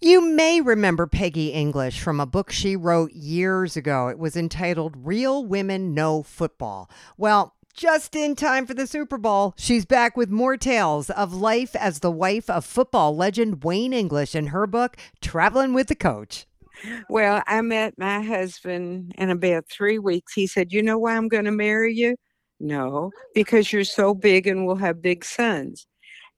[0.00, 4.06] You may remember Peggy English from a book she wrote years ago.
[4.06, 6.88] It was entitled Real Women Know Football.
[7.16, 11.74] Well, just in time for the Super Bowl, she's back with more tales of life
[11.74, 16.46] as the wife of football legend Wayne English in her book, Traveling with the Coach.
[17.08, 20.32] Well, I met my husband in about three weeks.
[20.32, 22.14] He said, You know why I'm going to marry you?
[22.60, 25.88] No, because you're so big and we'll have big sons.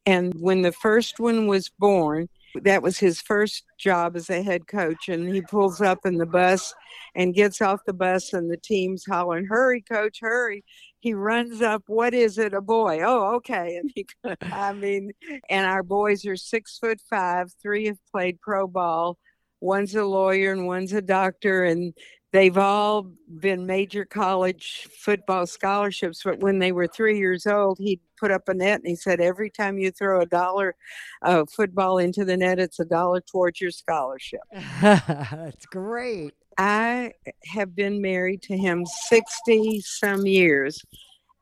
[0.07, 2.29] And when the first one was born,
[2.63, 5.09] that was his first job as a head coach.
[5.09, 6.75] And he pulls up in the bus
[7.15, 10.65] and gets off the bus, and the team's hollering, Hurry, coach, hurry.
[11.01, 12.55] He runs up, What is it?
[12.55, 13.01] A boy.
[13.03, 13.81] Oh, okay.
[13.81, 14.07] And he,
[14.43, 15.13] I mean,
[15.49, 19.19] and our boys are six foot five, three have played pro ball.
[19.61, 21.95] One's a lawyer and one's a doctor, and
[22.33, 28.01] they've all been major college football scholarships but when they were three years old he
[28.19, 30.75] put up a net and he said every time you throw a dollar
[31.23, 34.41] of football into the net it's a dollar towards your scholarship
[34.81, 36.35] That's great.
[36.59, 37.13] i
[37.47, 40.83] have been married to him 60 some years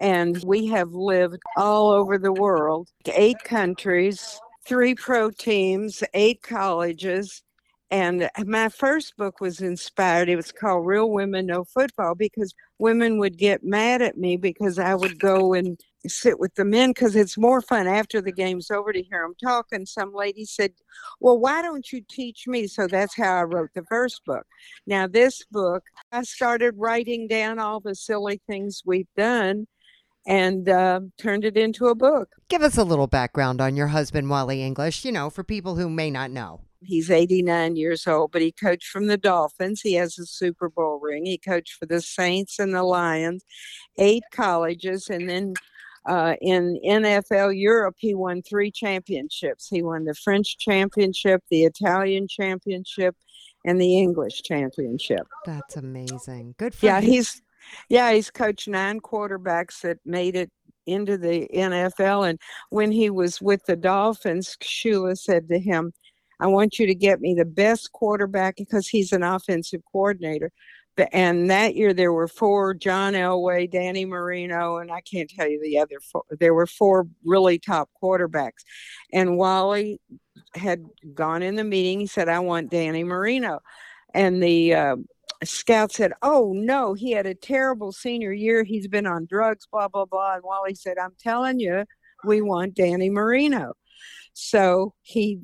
[0.00, 7.42] and we have lived all over the world eight countries three pro teams eight colleges
[7.90, 10.28] and my first book was inspired.
[10.28, 14.78] It was called Real Women Know Football because women would get mad at me because
[14.78, 18.70] I would go and sit with the men because it's more fun after the game's
[18.70, 19.68] over to hear them talk.
[19.72, 20.72] And some lady said,
[21.20, 22.66] Well, why don't you teach me?
[22.66, 24.46] So that's how I wrote the first book.
[24.86, 29.66] Now, this book, I started writing down all the silly things we've done
[30.26, 32.28] and uh, turned it into a book.
[32.50, 35.88] Give us a little background on your husband, Wally English, you know, for people who
[35.88, 36.60] may not know.
[36.80, 39.80] He's 89 years old, but he coached from the Dolphins.
[39.80, 41.26] He has a Super Bowl ring.
[41.26, 43.44] He coached for the Saints and the Lions,
[43.98, 45.54] eight colleges, and then
[46.06, 49.68] uh, in NFL Europe, he won three championships.
[49.68, 53.14] He won the French championship, the Italian championship,
[53.64, 55.26] and the English championship.
[55.44, 56.54] That's amazing.
[56.58, 57.10] Good for Yeah, him.
[57.10, 57.42] he's
[57.90, 60.50] yeah, he's coached nine quarterbacks that made it
[60.86, 62.28] into the NFL.
[62.30, 62.40] And
[62.70, 65.92] when he was with the Dolphins, Shula said to him,
[66.40, 70.52] I want you to get me the best quarterback because he's an offensive coordinator.
[71.12, 75.60] And that year there were four John Elway, Danny Marino, and I can't tell you
[75.62, 76.24] the other four.
[76.30, 78.64] There were four really top quarterbacks.
[79.12, 80.00] And Wally
[80.54, 80.84] had
[81.14, 82.00] gone in the meeting.
[82.00, 83.60] He said, I want Danny Marino.
[84.14, 84.96] And the uh,
[85.44, 88.64] scout said, Oh, no, he had a terrible senior year.
[88.64, 90.34] He's been on drugs, blah, blah, blah.
[90.34, 91.84] And Wally said, I'm telling you,
[92.24, 93.74] we want Danny Marino.
[94.32, 95.40] So he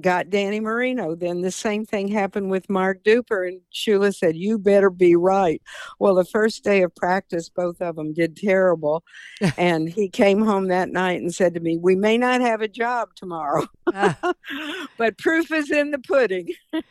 [0.00, 1.14] got Danny Marino.
[1.14, 5.62] Then the same thing happened with Mark Duper, and Shula said, "You better be right."
[5.98, 9.04] Well, the first day of practice, both of them did terrible,
[9.56, 12.68] and he came home that night and said to me, "We may not have a
[12.68, 14.34] job tomorrow, Ah,
[14.98, 16.48] but proof is in the pudding."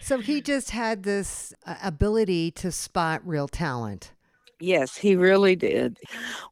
[0.00, 4.12] so he just had this uh, ability to spot real talent.
[4.60, 5.98] Yes, he really did.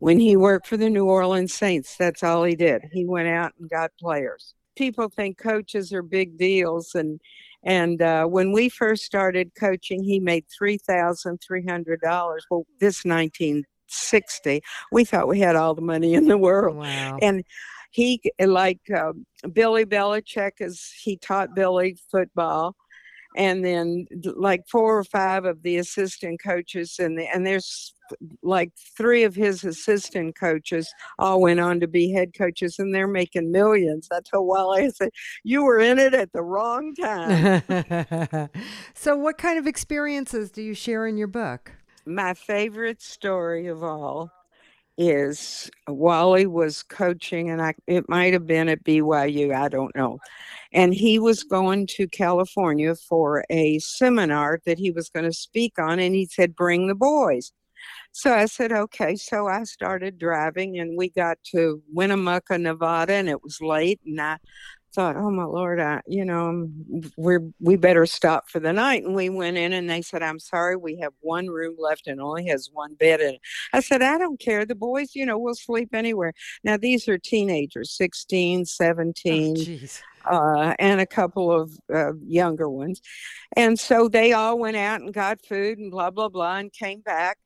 [0.01, 2.83] When he worked for the New Orleans Saints, that's all he did.
[2.93, 4.55] He went out and got players.
[4.77, 7.21] People think coaches are big deals, and
[7.63, 12.47] and uh, when we first started coaching, he made three thousand three hundred dollars.
[12.51, 17.19] Well, this nineteen sixty, we thought we had all the money in the world, Wow.
[17.21, 17.45] and
[17.91, 22.75] he like um, Billy Belichick is he taught Billy football,
[23.37, 27.95] and then like four or five of the assistant coaches, and the, and there's
[28.43, 33.09] like three of his assistant coaches all went on to be head coaches, and they're
[33.09, 34.09] making millions.
[34.13, 35.11] I told Wally, I said,
[35.45, 37.63] "You were in it at the wrong time."
[38.95, 41.73] so, what kind of experiences do you share in your book?
[42.05, 44.31] My favorite story of all
[44.99, 50.19] is Wally was coaching, and I it might have been at BYU, I don't know.
[50.73, 55.79] And he was going to California for a seminar that he was going to speak
[55.79, 57.53] on, and he said, Bring the boys.
[58.13, 59.17] So I said, Okay.
[59.17, 64.21] So I started driving, and we got to Winnemucca, Nevada, and it was late, and
[64.21, 64.39] I
[64.95, 66.69] thought, oh my lord, I, you know,
[67.17, 69.05] we're we better stop for the night.
[69.05, 72.21] And we went in, and they said, I'm sorry, we have one room left and
[72.21, 73.41] only has one bed in it.
[73.73, 74.65] I said, I don't care.
[74.65, 76.33] The boys, you know, will sleep anywhere.
[76.65, 79.89] Now these are teenagers, 16, 17.
[80.25, 83.01] Oh, uh, and a couple of uh, younger ones.
[83.57, 87.01] And so they all went out and got food and blah, blah, blah, and came
[87.01, 87.39] back.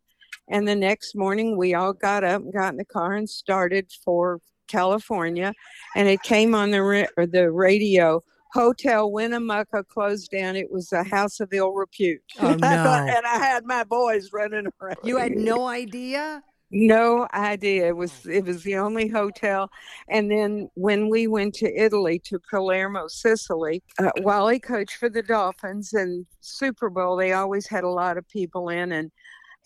[0.49, 3.91] And the next morning, we all got up and got in the car and started
[4.05, 5.53] for California,
[5.95, 8.23] and it came on the ra- the radio.
[8.53, 10.57] Hotel Winnemucca closed down.
[10.57, 12.23] It was a house of ill repute.
[12.41, 12.67] Oh, no.
[12.67, 14.97] and I had my boys running around.
[15.05, 16.43] You had no idea?
[16.71, 17.89] No idea.
[17.89, 19.71] It was it was the only hotel.
[20.09, 25.23] And then when we went to Italy to Palermo, Sicily, uh, Wally coached for the
[25.23, 27.17] Dolphins and Super Bowl.
[27.17, 29.13] They always had a lot of people in, and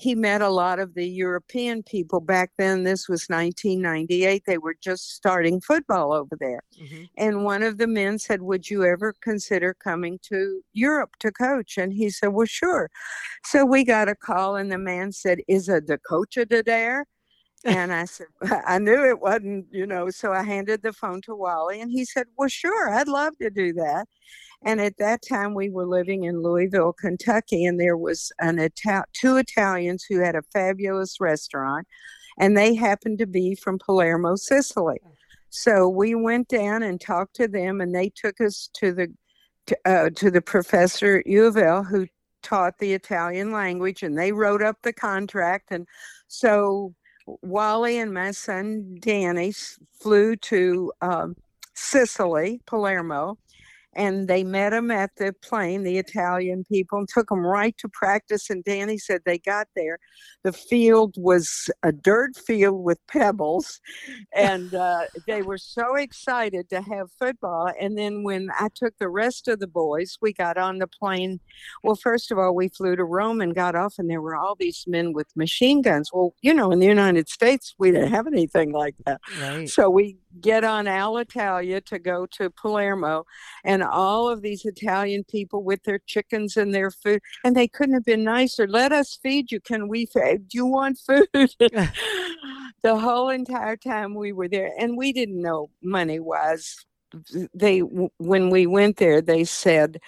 [0.01, 2.85] he met a lot of the European people back then.
[2.85, 4.45] This was 1998.
[4.47, 6.63] They were just starting football over there.
[6.81, 7.05] Mm-hmm.
[7.19, 11.77] And one of the men said, Would you ever consider coming to Europe to coach?
[11.77, 12.91] And he said, Well, sure.
[13.45, 17.05] So we got a call, and the man said, Is a Dakota there?
[17.67, 18.29] and I said,
[18.67, 20.09] I knew it wasn't, you know.
[20.09, 23.51] So I handed the phone to Wally, and he said, Well, sure, I'd love to
[23.51, 24.09] do that.
[24.63, 29.05] And at that time, we were living in Louisville, Kentucky, and there was an Ital-
[29.13, 31.87] two Italians who had a fabulous restaurant,
[32.39, 35.01] and they happened to be from Palermo, Sicily.
[35.49, 39.09] So we went down and talked to them, and they took us to the
[39.67, 42.07] to, uh, to the professor at U of L who
[42.43, 45.69] taught the Italian language, and they wrote up the contract.
[45.71, 45.87] And
[46.29, 46.95] so
[47.43, 49.53] Wally and my son Danny
[50.01, 51.37] flew to um,
[51.75, 53.39] Sicily, Palermo,
[53.95, 57.89] and they met him at the plane, the Italian people, and took him right to
[57.89, 58.49] practice.
[58.49, 59.99] And Danny said they got there.
[60.45, 63.81] The field was a dirt field with pebbles,
[64.35, 67.71] and uh, they were so excited to have football.
[67.81, 71.41] And then when I took the rest of the boys, we got on the plane.
[71.83, 74.55] Well, first of all, we flew to Rome and got off, and there were all
[74.55, 76.11] these men with machine guns.
[76.13, 79.21] Well, you know, in the United States, we didn't have anything like that.
[79.41, 79.69] Right.
[79.69, 83.25] So we get on Alitalia to go to Palermo,
[83.65, 87.95] and all of these Italian people with their chickens and their food, and they couldn't
[87.95, 88.67] have been nicer.
[88.67, 89.61] Let us feed you.
[89.61, 90.49] Can we feed?
[90.49, 91.29] Do you want food?
[92.83, 96.85] the whole entire time we were there, and we didn't know money was.
[97.55, 99.99] They when we went there, they said.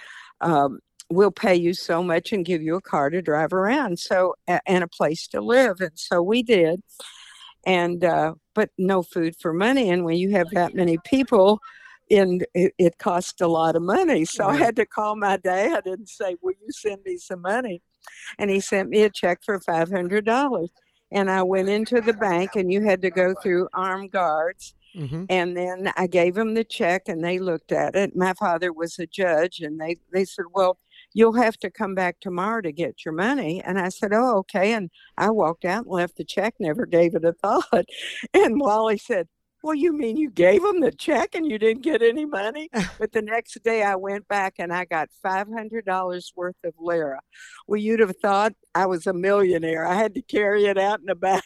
[0.40, 0.80] Um,
[1.10, 4.82] we'll pay you so much and give you a car to drive around so and
[4.82, 6.82] a place to live and so we did
[7.64, 9.90] and uh, but no food for money.
[9.90, 11.60] And when you have that many people,
[12.10, 14.24] and it, it cost a lot of money.
[14.24, 17.82] So I had to call my dad and say, "Will you send me some money?"
[18.38, 20.70] And he sent me a check for five hundred dollars.
[21.10, 24.74] And I went into the bank, and you had to go through armed guards.
[24.96, 25.24] Mm-hmm.
[25.28, 28.16] And then I gave them the check, and they looked at it.
[28.16, 30.78] My father was a judge, and they they said, "Well."
[31.14, 33.62] You'll have to come back tomorrow to get your money.
[33.62, 34.72] And I said, oh, okay.
[34.72, 37.86] And I walked out and left the check, never gave it a thought.
[38.34, 39.28] And Wally said,
[39.62, 42.68] well, you mean you gave him the check and you didn't get any money?
[42.98, 47.20] but the next day I went back and I got $500 worth of lira.
[47.66, 49.86] Well, you'd have thought I was a millionaire.
[49.86, 51.42] I had to carry it out in a bag.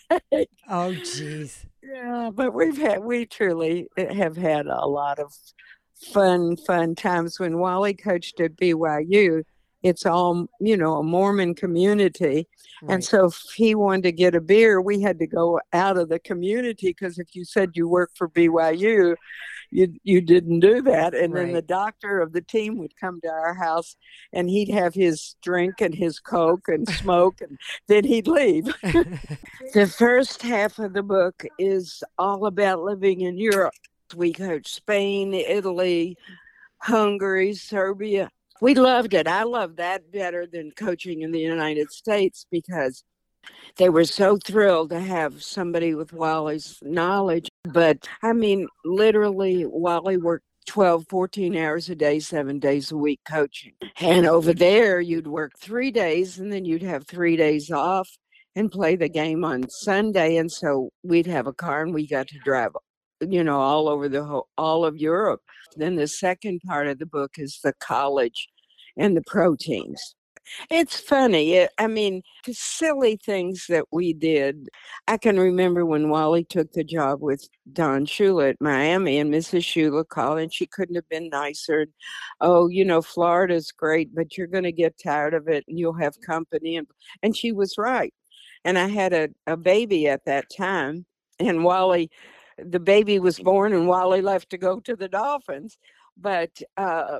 [0.68, 1.66] Oh, jeez.
[1.82, 5.32] Yeah, but we've had, we truly eh, have had a lot of
[5.94, 7.38] fun, fun times.
[7.38, 9.42] When Wally coached at BYU,
[9.82, 12.49] it's all you know a mormon community
[12.82, 12.94] right.
[12.94, 16.08] and so if he wanted to get a beer we had to go out of
[16.08, 19.14] the community because if you said you work for byu
[19.70, 21.45] you you didn't do that and right.
[21.47, 23.97] then the doctor of the team would come to our house
[24.33, 28.64] and he'd have his drink and his coke and smoke and then he'd leave
[29.75, 33.75] the first half of the book is all about living in europe
[34.14, 36.16] we coach spain italy
[36.78, 39.28] hungary serbia we loved it.
[39.28, 43.04] I loved that better than coaching in the United States because
[43.76, 47.48] they were so thrilled to have somebody with Wally's knowledge.
[47.64, 53.20] But I mean, literally, Wally worked 12, 14 hours a day, seven days a week
[53.26, 53.72] coaching.
[54.00, 58.08] And over there, you'd work three days and then you'd have three days off
[58.56, 60.36] and play the game on Sunday.
[60.36, 62.72] And so we'd have a car and we got to drive,
[63.20, 65.40] you know, all over the whole, all of Europe.
[65.76, 68.49] Then the second part of the book is the college
[68.96, 70.14] and the proteins.
[70.70, 71.54] It's funny.
[71.54, 74.68] It, I mean, the silly things that we did.
[75.08, 79.62] I can remember when Wally took the job with Don Shula at Miami, and Mrs.
[79.62, 81.87] Shula called, and she couldn't have been nicer.
[82.40, 85.94] Oh, you know, Florida's great, but you're going to get tired of it, and you'll
[85.94, 86.76] have company.
[86.76, 86.87] And
[87.23, 88.14] and she was right.
[88.64, 91.06] And I had a, a baby at that time,
[91.38, 92.11] and Wally,
[92.58, 95.78] the baby was born, and Wally left to go to the Dolphins.
[96.16, 97.18] but uh,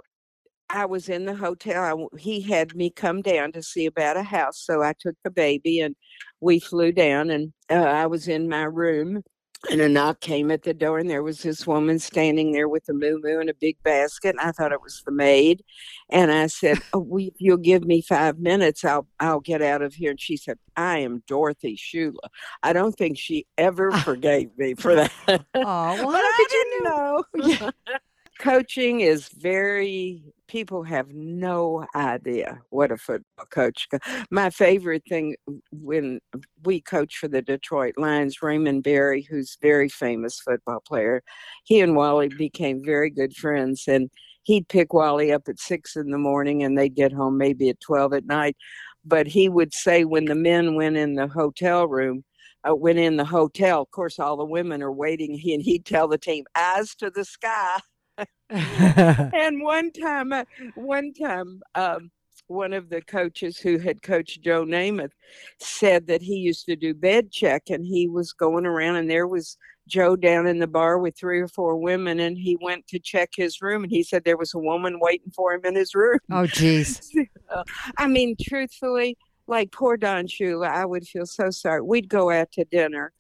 [0.69, 2.11] I was in the hotel.
[2.14, 5.31] I, he had me come down to see about a house, so I took the
[5.31, 5.95] baby and
[6.40, 7.31] we flew down.
[7.31, 9.23] And uh, I was in my room,
[9.71, 12.89] and a knock came at the door, and there was this woman standing there with
[12.89, 14.31] a muumuu and a big basket.
[14.31, 15.63] And I thought it was the maid,
[16.11, 19.95] and I said, oh, we, "You'll give me five minutes, I'll I'll get out of
[19.95, 22.29] here." And she said, "I am Dorothy Shula."
[22.63, 25.13] I don't think she ever forgave me for that.
[25.29, 27.71] Oh, well, but I didn't know.
[28.39, 33.88] Coaching is very people have no idea what a football coach.
[34.31, 35.37] My favorite thing
[35.73, 36.21] when
[36.65, 41.23] we coach for the Detroit Lions, Raymond Berry, who's very famous football player,
[41.65, 44.11] he and Wally became very good friends, and
[44.43, 47.81] he'd pick Wally up at six in the morning, and they'd get home maybe at
[47.81, 48.57] twelve at night.
[49.05, 52.25] But he would say when the men went in the hotel room,
[52.69, 53.83] uh, went in the hotel.
[53.83, 57.11] Of course, all the women are waiting, he, and he'd tell the team, "Eyes to
[57.11, 57.81] the sky."
[58.50, 62.11] and one time, uh, one time, um,
[62.49, 65.11] one of the coaches who had coached Joe Namath
[65.59, 69.26] said that he used to do bed check, and he was going around, and there
[69.26, 69.57] was
[69.88, 73.31] Joe down in the bar with three or four women, and he went to check
[73.37, 76.19] his room, and he said there was a woman waiting for him in his room.
[76.31, 77.12] oh, geez.
[77.99, 81.83] I mean, truthfully, like poor Don Shula, I would feel so sorry.
[81.83, 83.12] We'd go out to dinner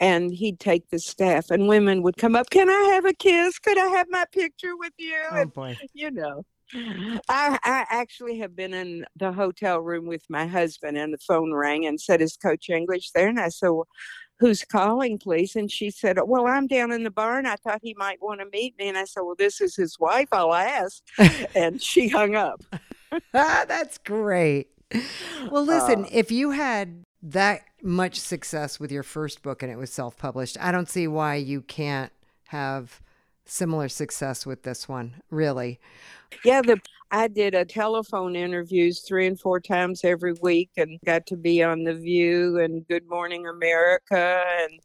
[0.00, 3.58] and he'd take the staff and women would come up, Can I have a kiss?
[3.58, 5.16] Could I have my picture with you?
[5.30, 5.76] Oh, and, boy.
[5.92, 6.44] you know.
[6.72, 11.52] I, I actually have been in the hotel room with my husband and the phone
[11.52, 13.28] rang and said, Is Coach English there?
[13.28, 13.88] And I said, well,
[14.38, 15.54] Who's calling, please?
[15.54, 17.44] And she said, Well, I'm down in the barn.
[17.44, 18.88] I thought he might want to meet me.
[18.88, 20.28] And I said, Well, this is his wife.
[20.32, 21.02] I'll ask.
[21.54, 22.62] and she hung up.
[23.32, 24.68] That's great.
[25.50, 29.76] Well, listen, Uh, if you had that much success with your first book and it
[29.76, 32.12] was self published, I don't see why you can't
[32.48, 33.00] have
[33.44, 35.80] similar success with this one, really.
[36.44, 36.80] Yeah, the
[37.12, 41.62] I did a telephone interviews three and four times every week, and got to be
[41.62, 44.80] on the View and Good Morning America, and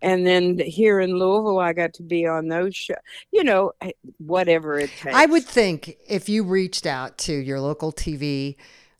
[0.00, 2.96] and then here in Louisville, I got to be on those shows.
[3.30, 5.14] You know, eh, whatever it takes.
[5.14, 8.56] I would think if you reached out to your local TV,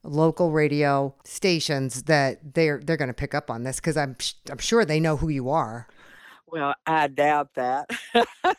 [0.07, 4.17] local radio stations, that they're they're going to pick up on this because I'm
[4.51, 5.89] I'm sure they know who you are.
[6.47, 7.91] Well, I doubt that.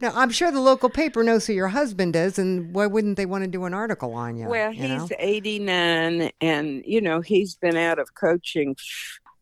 [0.00, 3.26] Now I'm sure the local paper knows who your husband is, and why wouldn't they
[3.26, 4.46] want to do an article on you?
[4.46, 5.00] well, you know?
[5.00, 8.76] he's 89, and you know he's been out of coaching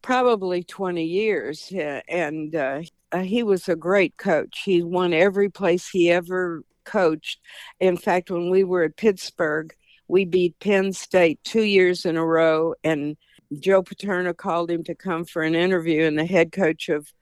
[0.02, 2.81] probably 20 years, uh, and uh,
[3.12, 4.62] uh, he was a great coach.
[4.64, 7.40] He won every place he ever coached.
[7.81, 9.75] In fact, when we were at Pittsburgh,
[10.09, 13.17] we beat Penn State two years in a row, and
[13.61, 17.12] Joe Paterno called him to come for an interview, and the head coach of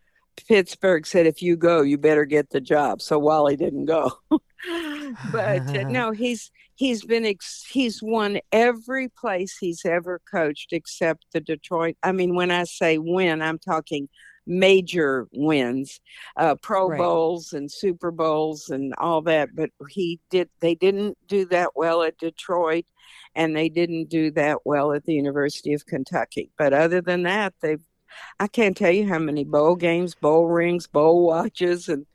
[0.48, 4.38] Pittsburgh said, "If you go, you better get the job." So Wally didn't go, but
[5.34, 11.40] uh, no, he's he's been ex- he's won every place he's ever coached except the
[11.40, 11.96] Detroit.
[12.02, 14.08] I mean, when I say win, I'm talking
[14.46, 16.00] major wins,
[16.36, 16.98] uh, Pro Right.
[16.98, 19.50] Bowls and Super Bowls and all that.
[19.54, 22.86] But he did they didn't do that well at Detroit,
[23.34, 26.50] and they didn't do that well at the University of Kentucky.
[26.56, 27.82] But other than that, they've
[28.40, 32.06] I can't tell you how many bowl games, bowl rings, bowl watches, and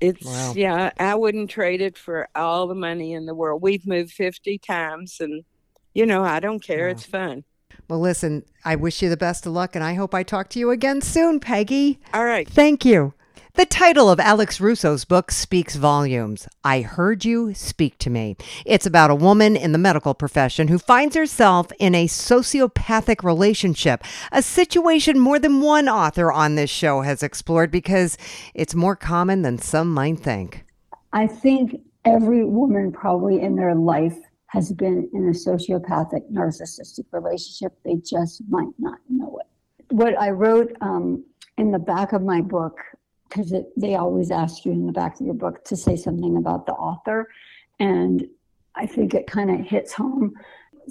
[0.00, 0.52] it's Wow.
[0.56, 0.92] yeah.
[0.98, 3.60] I wouldn't trade it for all the money in the world.
[3.60, 5.44] We've moved fifty times, and
[5.94, 6.86] you know I don't care.
[6.86, 6.90] Wow.
[6.92, 7.44] It's fun.
[7.88, 10.58] Well, listen, I wish you the best of luck, and I hope I talk to
[10.58, 11.98] you again soon, Peggy.
[12.12, 12.46] All right.
[12.48, 13.14] Thank you.
[13.54, 16.46] The title of Alex Russo's book speaks volumes.
[16.62, 18.36] I Heard You Speak to Me.
[18.64, 24.04] It's about a woman in the medical profession who finds herself in a sociopathic relationship,
[24.30, 28.16] a situation more than one author on this show has explored because
[28.54, 30.64] it's more common than some might think.
[31.12, 34.18] I think every woman probably in their life
[34.48, 37.72] has been in a sociopathic narcissistic relationship.
[37.84, 39.94] They just might not know it.
[39.94, 41.24] What I wrote um,
[41.56, 42.78] in the back of my book,
[43.28, 46.66] because they always ask you in the back of your book to say something about
[46.66, 47.28] the author,
[47.78, 48.26] and
[48.74, 50.34] I think it kind of hits home.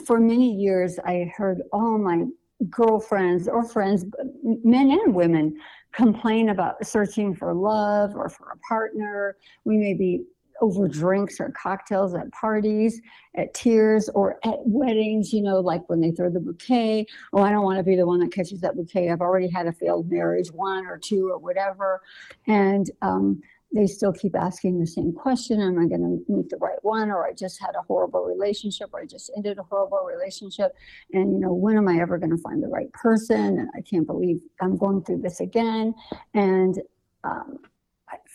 [0.05, 2.25] For many years, I heard all my
[2.69, 4.05] girlfriends or friends,
[4.43, 5.57] men and women,
[5.93, 9.37] complain about searching for love or for a partner.
[9.63, 10.25] We may be
[10.61, 13.01] over drinks or cocktails at parties,
[13.35, 17.05] at tears, or at weddings, you know, like when they throw the bouquet.
[17.33, 19.09] Oh, I don't want to be the one that catches that bouquet.
[19.09, 22.01] I've already had a failed marriage, one or two or whatever.
[22.47, 23.41] And um,
[23.73, 27.11] they still keep asking the same question Am I going to meet the right one?
[27.11, 30.73] Or I just had a horrible relationship, or I just ended a horrible relationship.
[31.13, 33.59] And, you know, when am I ever going to find the right person?
[33.59, 35.93] And I can't believe I'm going through this again.
[36.33, 36.81] And
[37.23, 37.57] um,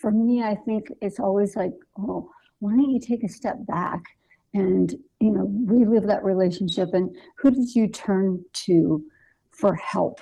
[0.03, 2.29] for me, I think it's always like, oh,
[2.59, 4.03] why don't you take a step back
[4.53, 9.03] and you know relive that relationship and who did you turn to
[9.51, 10.21] for help?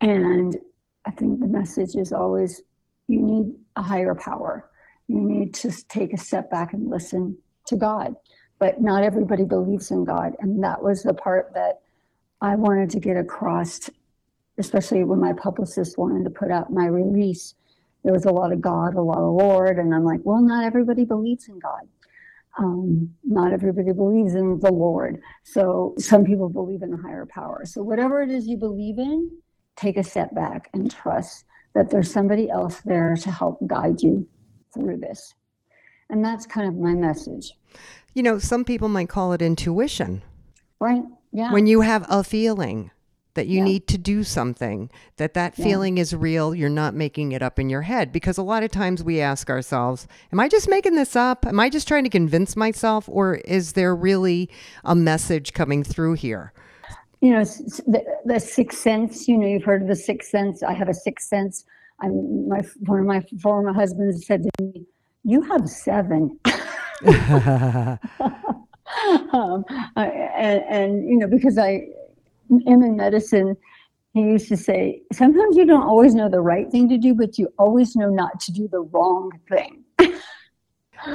[0.00, 0.56] And
[1.04, 2.62] i think the message is always
[3.08, 4.70] you need a higher power.
[5.08, 8.14] You need to take a step back and listen to god.
[8.58, 10.34] But not everybody believes in god.
[10.38, 11.80] And that was the part that
[12.40, 13.90] i wanted to get across
[14.58, 17.54] especially when my publicist wanted to put out my release
[18.04, 20.64] there was a lot of god a lot of lord and i'm like well not
[20.64, 21.88] everybody believes in god
[22.58, 25.20] um, not everybody believes in the Lord.
[25.42, 27.62] So some people believe in a higher power.
[27.64, 29.30] So whatever it is you believe in,
[29.76, 31.44] take a step back and trust
[31.74, 34.28] that there's somebody else there to help guide you
[34.74, 35.34] through this.
[36.10, 37.52] And that's kind of my message.
[38.12, 40.22] You know, some people might call it intuition.
[40.78, 41.02] Right.
[41.32, 41.52] Yeah.
[41.52, 42.90] When you have a feeling
[43.34, 43.64] that you Yeah.
[43.64, 45.64] need to do something, that that Yeah.
[45.64, 48.12] feeling is real, you're not making it up in your head.
[48.12, 51.46] Because a lot of times we ask ourselves, Am I just making this up?
[51.46, 53.08] Am I just trying to convince myself?
[53.10, 54.50] Or is there really
[54.84, 56.52] a message coming through here?
[57.20, 60.60] you know, the, the sixth sense, you know, you've heard of the sixth sense.
[60.64, 61.64] I have a sixth sense.
[62.00, 64.84] I'm my, one of my former husbands said to me,
[65.22, 66.36] you have seven.
[69.32, 69.64] um,
[69.96, 71.82] I- and, and you know because I
[72.66, 73.56] am in medicine,
[74.14, 77.38] he used to say sometimes you don't always know the right thing to do, but
[77.38, 79.84] you always know not to do the wrong thing.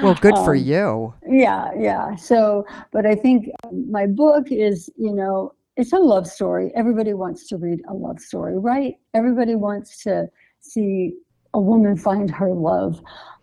[0.02, 1.14] well, good for Um, you.
[1.30, 2.16] Yeah, yeah.
[2.16, 6.72] So, but I think um, my book is, you know, it's a love story.
[6.76, 8.96] Everybody wants to read a love story, right?
[9.14, 10.28] Everybody wants to
[10.60, 11.14] see
[11.54, 13.00] a woman find her love.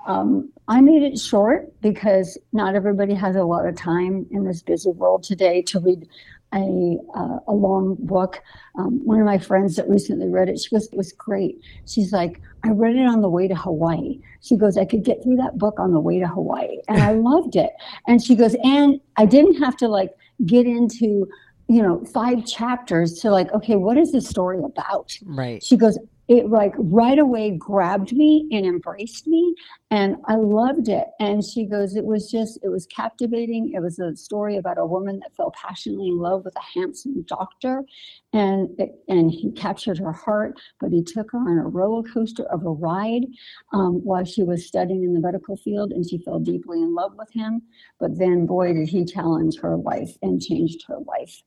[0.06, 4.62] Um, I made it short because not everybody has a lot of time in this
[4.62, 6.08] busy world today to read
[6.54, 8.42] a, uh, a long book.
[8.78, 11.60] Um, one of my friends that recently read it, she goes, it was great.
[11.86, 14.20] She's like, I read it on the way to Hawaii.
[14.40, 16.78] She goes, I could get through that book on the way to Hawaii.
[16.88, 17.70] And I loved it.
[18.06, 20.12] And she goes, and I didn't have to like
[20.46, 21.28] get into,
[21.68, 25.18] you know, five chapters to like, okay, what is this story about?
[25.24, 25.62] Right.
[25.62, 29.54] She goes, it like right away grabbed me and embraced me
[29.90, 31.06] and I loved it.
[31.20, 33.72] And she goes, it was just, it was captivating.
[33.74, 37.22] It was a story about a woman that fell passionately in love with a handsome
[37.28, 37.82] doctor
[38.32, 38.68] and
[39.08, 42.70] and he captured her heart, but he took her on a roller coaster of a
[42.70, 43.26] ride
[43.72, 47.12] um, while she was studying in the medical field and she fell deeply in love
[47.16, 47.62] with him.
[48.00, 51.42] But then boy, did he challenge her life and changed her life.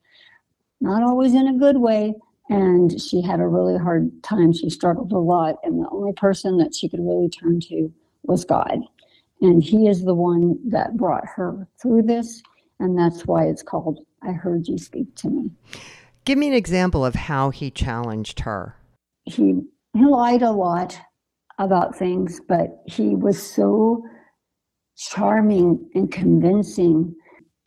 [0.80, 2.14] Not always in a good way,
[2.50, 4.54] and she had a really hard time.
[4.54, 7.92] She struggled a lot, and the only person that she could really turn to
[8.24, 8.80] was God.
[9.42, 12.42] And He is the one that brought her through this,
[12.80, 15.52] and that's why it's called I Heard You Speak to Me.
[16.26, 18.76] Give me an example of how he challenged her.
[19.26, 19.62] He,
[19.94, 21.00] he lied a lot
[21.60, 24.04] about things, but he was so
[24.98, 27.16] charming and convincing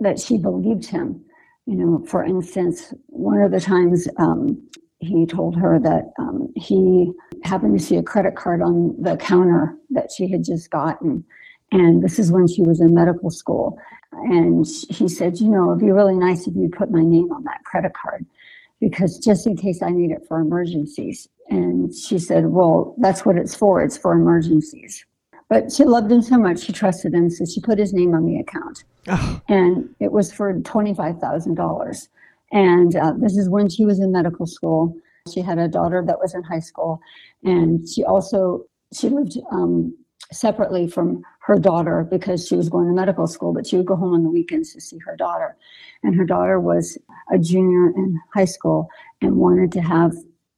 [0.01, 1.25] that she believed him.
[1.71, 4.61] You know, for instance, one of the times um,
[4.99, 7.13] he told her that um, he
[7.45, 11.25] happened to see a credit card on the counter that she had just gotten.
[11.71, 13.79] And this is when she was in medical school.
[14.11, 17.45] And he said, You know, it'd be really nice if you put my name on
[17.45, 18.27] that credit card
[18.81, 21.29] because just in case I need it for emergencies.
[21.51, 23.81] And she said, Well, that's what it's for.
[23.81, 25.07] It's for emergencies.
[25.51, 27.29] But she loved him so much, she trusted him.
[27.29, 32.09] So she put his name on the account Oh, and it was for $25,000.
[32.53, 34.97] And uh, this is when she was in medical school.
[35.33, 37.01] She had a daughter that was in high school,
[37.45, 39.97] and she also she lived um,
[40.33, 43.97] separately from her daughter because she was going to medical school, but she would go
[43.97, 45.57] home on the weekends to see her daughter.
[46.03, 46.99] And her daughter was
[47.33, 48.89] a junior in high school
[49.21, 50.15] and wanted to have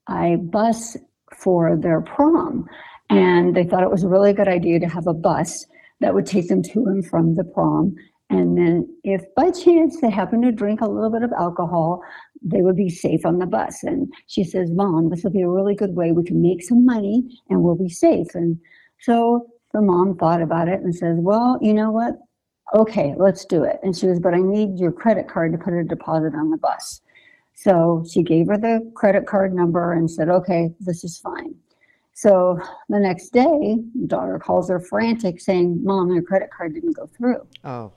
[0.09, 0.97] a bus
[1.37, 2.69] for their prom.
[3.13, 5.67] And they thought it was a really good idea to have a bus
[6.01, 7.95] that would take them to and from the prom.
[8.31, 12.03] And then, if by chance they happened to drink a little bit of alcohol,
[12.41, 13.83] they would be safe on the bus.
[13.83, 16.13] And she says, Mom, this will be a really good way.
[16.13, 18.35] We can make some money and we'll be safe.
[18.35, 18.59] And
[19.01, 22.15] so the mom thought about it and says, Well, you know what?
[22.75, 23.79] Okay, let's do it.
[23.83, 26.57] And she was, But I need your credit card to put a deposit on the
[26.57, 27.03] bus.
[27.55, 31.55] So she gave her the credit card number and said, Okay, this is fine.
[32.15, 37.07] So the next day, daughter calls her frantic saying, Mom, your credit card didn't go
[37.17, 37.47] through.
[37.65, 37.93] oh,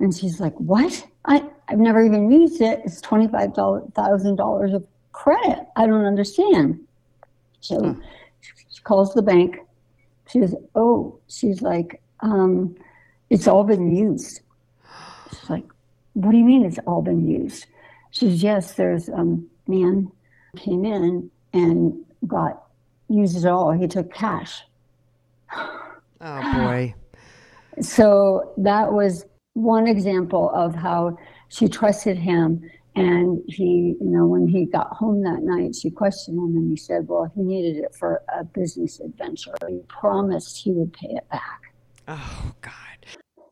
[0.00, 1.06] And she's like, What?
[1.26, 2.80] I, I've never even used it.
[2.84, 5.66] It's $25,000 of credit.
[5.76, 6.80] I don't understand.
[7.60, 7.94] So Huh.
[8.40, 9.56] she calls the bank.
[10.28, 12.74] She goes, Oh, she's like, um,
[13.30, 14.40] It's all been used.
[15.30, 15.64] She's like,
[16.14, 17.66] What do you mean it's all been used?
[18.12, 20.10] She says, Yes, there's a um, man
[20.56, 22.63] came in and got
[23.08, 23.72] used it all.
[23.72, 24.62] He took cash.
[25.54, 25.78] oh
[26.20, 26.94] boy.
[27.80, 31.16] So that was one example of how
[31.48, 32.62] she trusted him.
[32.96, 36.76] And he, you know, when he got home that night, she questioned him and he
[36.76, 39.54] said, well, he needed it for a business adventure.
[39.68, 41.62] He promised he would pay it back.
[42.06, 42.72] Oh, God.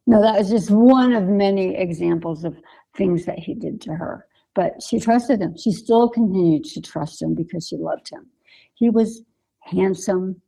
[0.06, 2.56] No, that was just one of many examples of
[2.96, 4.26] things that he did to her.
[4.54, 5.56] But she trusted him.
[5.56, 8.26] She still continued to trust him because she loved him.
[8.74, 9.22] He was
[9.64, 10.40] handsome,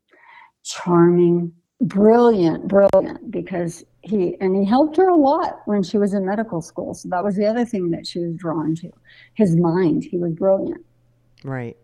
[0.62, 6.26] charming, brilliant, brilliant because he and he helped her a lot when she was in
[6.26, 6.94] medical school.
[6.94, 8.90] So that was the other thing that she was drawn to.
[9.34, 10.04] His mind.
[10.04, 10.84] He was brilliant.
[11.42, 11.76] Right.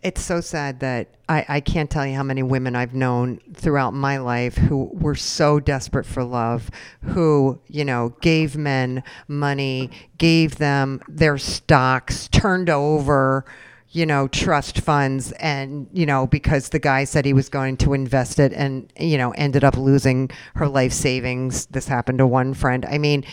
[0.00, 3.94] It's so sad that I, I can't tell you how many women I've known throughout
[3.94, 6.70] my life who were so desperate for love,
[7.02, 13.44] who, you know, gave men money, gave them their stocks, turned over,
[13.90, 17.94] you know, trust funds and, you know, because the guy said he was going to
[17.94, 21.66] invest it and, you know, ended up losing her life savings.
[21.66, 22.84] This happened to one friend.
[22.86, 23.24] I mean,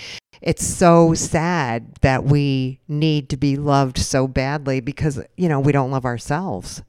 [0.41, 5.71] it's so sad that we need to be loved so badly because, you know, we
[5.71, 6.81] don't love ourselves.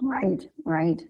[0.00, 1.02] Right, right.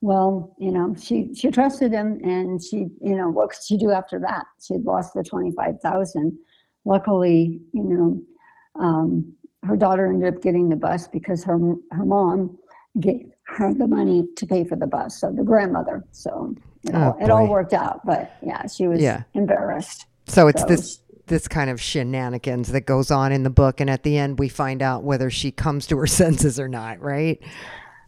[0.00, 3.92] Well, you know, she she trusted him and she, you know, what could she do
[3.92, 4.46] after that?
[4.60, 6.36] She had lost the 25,000.
[6.84, 9.32] Luckily, you know, um,
[9.62, 11.58] her daughter ended up getting the bus because her
[11.92, 12.58] her mom
[13.00, 15.20] gave her the money to pay for the bus.
[15.20, 16.04] So the grandmother.
[16.12, 18.04] So it, oh, all, Oh, it all worked out.
[18.04, 19.22] But yeah, she was Yeah.
[19.34, 20.06] embarrassed.
[20.26, 23.88] So it's So this this kind of shenanigans that goes on in the book and
[23.88, 27.40] at the end we find out whether she comes to her senses or not, right?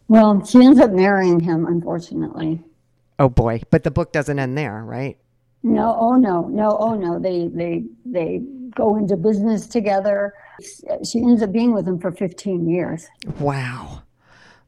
[0.07, 2.61] Well, she ends up marrying him, unfortunately.
[3.17, 5.17] Oh boy, but the book doesn't end there, right?
[5.63, 7.17] No, oh no, no, oh no.
[7.17, 8.43] They they they
[8.75, 10.33] go into business together.
[11.03, 13.07] She ends up being with him for 15 years.
[13.39, 14.03] Wow.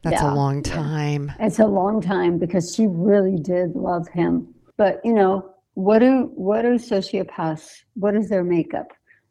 [0.02, 1.32] That's Yeah, a long time.
[1.40, 4.54] It's a long time because she really did love him.
[4.76, 7.82] But you know, what do what do sociopaths?
[7.94, 8.88] What is their makeup?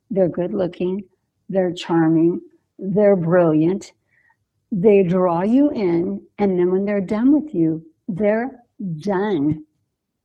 [0.10, 1.04] They're good looking,
[1.50, 2.42] they're charming,
[2.80, 3.92] they're brilliant.
[4.72, 8.52] They draw you in, and then when they're done with you, they're
[9.00, 9.64] done.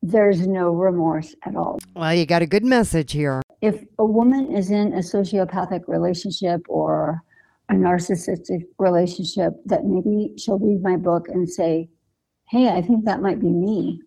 [0.03, 1.79] There's no remorse at all.
[1.95, 3.42] Well, you got a good message here.
[3.63, 7.23] If a woman is in a sociopathic relationship or
[7.71, 11.89] a narcissistic relationship, that maybe she'll read my book and say,
[12.51, 14.03] Hey, I think that might be me.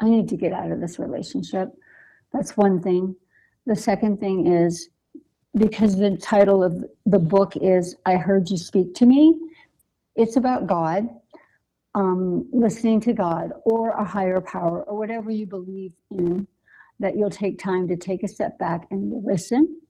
[0.00, 1.68] I need to get out of this relationship.
[2.32, 3.16] That's one thing.
[3.66, 4.88] The second thing is
[5.56, 9.34] because the title of the book is I Heard You Speak to Me,
[10.14, 11.08] it's about God,
[11.96, 16.46] um, listening to God or a higher power or whatever you believe in
[17.00, 19.80] that you'll take time to take a step back and listen.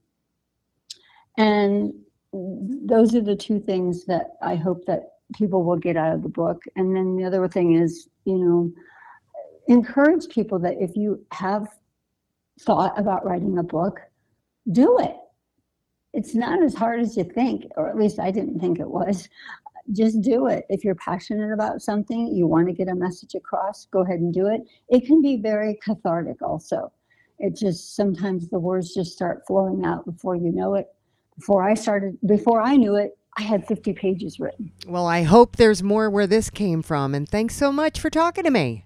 [1.37, 1.93] And
[2.33, 5.03] those are the two things that I hope that
[5.35, 6.63] people will get out of the book.
[6.75, 8.71] And then the other thing is, you know,
[9.67, 11.67] encourage people that if you have
[12.61, 13.99] thought about writing a book,
[14.71, 15.15] do it.
[16.13, 19.29] It's not as hard as you think, or at least I didn't think it was.
[19.93, 20.65] Just do it.
[20.69, 24.33] If you're passionate about something, you want to get a message across, go ahead and
[24.33, 24.61] do it.
[24.89, 26.91] It can be very cathartic also
[27.41, 30.87] it just sometimes the words just start flowing out before you know it
[31.37, 35.55] before i started before i knew it i had 50 pages written Well, I hope
[35.55, 37.15] there's more where this came from.
[37.15, 38.85] And thanks so much for talking to me.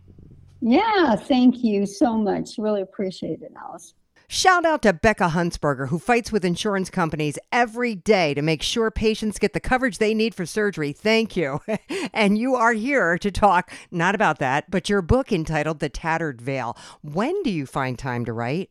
[0.61, 3.93] yeah thank you so much really appreciate it alice
[4.27, 8.89] Shout out to Becca Huntsberger, who fights with insurance companies every day to make sure
[8.91, 10.91] patients get the coverage they need for surgery.
[10.91, 11.61] Thank you.
[12.13, 16.41] and you are here to talk not about that, but your book entitled The Tattered
[16.41, 16.77] Veil.
[17.01, 18.69] When do you find time to write?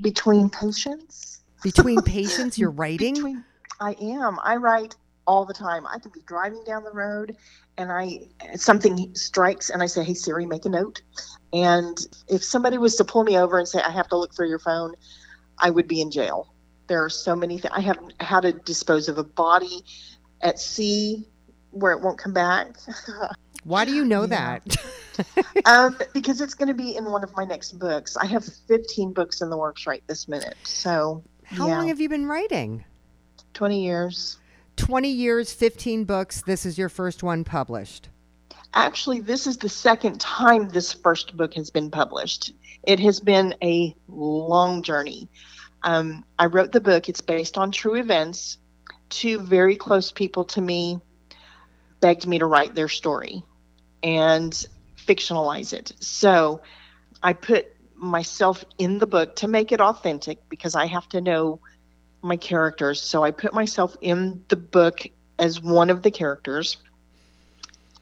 [0.00, 1.40] between patients.
[1.62, 3.14] Between patients, you're writing?
[3.14, 3.44] Between,
[3.80, 4.38] I am.
[4.42, 4.96] I write
[5.26, 5.86] all the time.
[5.86, 7.36] I can be driving down the road,
[7.76, 11.02] and I something strikes, and I say, "Hey Siri, make a note."
[11.52, 11.96] And
[12.28, 14.58] if somebody was to pull me over and say, "I have to look for your
[14.58, 14.94] phone,"
[15.58, 16.52] I would be in jail.
[16.86, 17.72] There are so many things.
[17.74, 19.84] I have how to dispose of a body
[20.42, 21.26] at sea
[21.70, 22.76] where it won't come back.
[23.64, 24.58] Why do you know Yeah.
[24.64, 24.76] that?
[25.64, 28.16] um, because it's going to be in one of my next books.
[28.16, 30.56] I have 15 books in the works right this minute.
[30.64, 32.84] So, How yeah, long have you been writing?
[33.54, 34.38] 20 years.
[34.76, 36.42] 20 years, 15 books.
[36.42, 38.08] This is your first one published.
[38.74, 42.52] Actually, this is the second time this first book has been published.
[42.82, 45.28] It has been a long journey.
[45.84, 48.58] Um, I wrote the book, it's based on true events.
[49.10, 50.98] Two very close people to me
[52.00, 53.44] begged me to write their story
[54.02, 54.66] and
[55.06, 55.92] fictionalize it.
[56.00, 56.60] So
[57.22, 61.60] I put myself in the book to make it authentic because I have to know
[62.24, 63.00] my characters.
[63.00, 65.06] So I put myself in the book
[65.38, 66.76] as one of the characters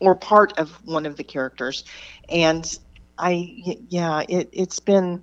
[0.01, 1.85] or part of one of the characters.
[2.29, 2.79] And
[3.19, 5.23] I yeah, it it's been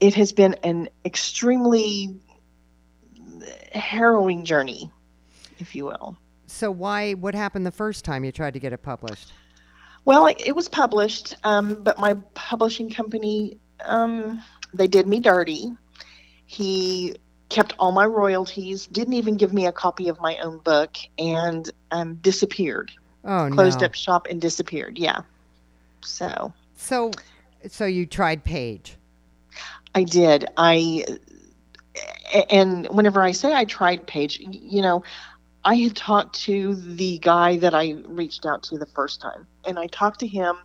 [0.00, 2.20] it has been an extremely
[3.72, 4.90] harrowing journey,
[5.58, 6.16] if you will.
[6.46, 7.14] So why?
[7.14, 9.32] What happened the first time you tried to get it published?
[10.04, 14.42] Well, it, it was published, um, but my publishing company um,
[14.74, 15.72] they did me dirty.
[16.46, 17.16] He
[17.48, 21.70] kept all my royalties, didn't even give me a copy of my own book, and
[21.90, 22.92] um, disappeared.
[23.24, 23.86] Oh Closed no.
[23.86, 24.98] up shop and disappeared.
[24.98, 25.22] Yeah.
[26.02, 27.10] So So,
[27.68, 28.96] so you tried Page.
[29.94, 30.46] I did.
[30.56, 31.04] I
[32.50, 35.02] and whenever I say I tried Page, you know,
[35.64, 39.78] I had talked to the guy that I reached out to the first time, and
[39.78, 40.56] I talked to him,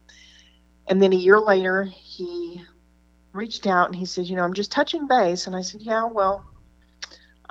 [0.88, 2.62] and then a year later he
[3.32, 6.06] reached out and he said, you know, I'm just touching base, and I said, yeah,
[6.06, 6.46] well,